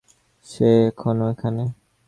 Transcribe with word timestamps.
সে 0.45 0.67
এখনো 0.89 1.25
এখানে? 1.33 1.63